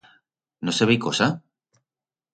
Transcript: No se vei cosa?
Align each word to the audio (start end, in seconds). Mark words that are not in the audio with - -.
No 0.65 0.71
se 0.77 0.87
vei 0.89 0.99
cosa? 1.05 1.27